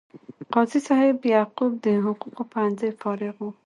[0.53, 3.51] قاضي صاحب یعقوب د حقوقو پوهنځي فارغ و.